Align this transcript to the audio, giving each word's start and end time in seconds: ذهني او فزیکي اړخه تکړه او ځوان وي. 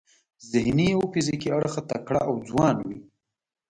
ذهني 0.51 0.87
او 0.97 1.01
فزیکي 1.13 1.49
اړخه 1.57 1.81
تکړه 1.89 2.21
او 2.29 2.35
ځوان 2.49 2.75
وي. 2.87 2.99